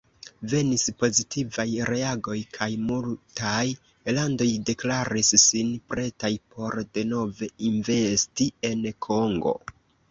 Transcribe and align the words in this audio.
Venis 0.51 0.85
pozitivaj 1.01 1.65
reagoj 1.89 2.37
kaj 2.57 2.69
multaj 2.87 3.67
landoj 4.19 4.49
deklaris 4.71 5.33
sin 5.47 5.73
pretaj 5.93 6.33
por 6.57 6.83
denove 6.99 7.53
investi 7.73 8.51
en 8.75 8.87
Kongo. 9.11 9.57